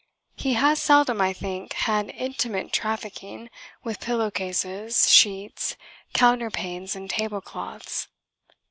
He 0.35 0.53
has 0.53 0.81
seldom, 0.81 1.21
I 1.21 1.31
think, 1.31 1.73
had 1.73 2.09
intimate 2.09 2.73
trafficking 2.73 3.51
with 3.83 3.99
pillow 3.99 4.31
cases, 4.31 5.07
sheets, 5.11 5.75
counterpanes 6.15 6.95
and 6.95 7.07
tablecloths. 7.07 8.07